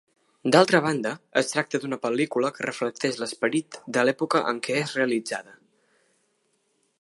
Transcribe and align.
D'altra 0.53 0.79
banda, 0.85 1.09
es 1.41 1.51
tracta 1.51 1.81
d'una 1.83 1.99
pel·lícula 2.05 2.51
que 2.55 2.65
reflecteix 2.67 3.19
l'esperit 3.25 3.79
de 3.99 4.07
l'època 4.09 4.43
en 4.53 4.63
què 4.69 4.79
és 4.85 4.97
realitzada. 5.01 5.55